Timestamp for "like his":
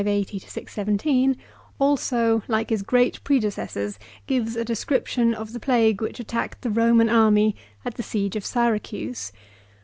2.47-2.81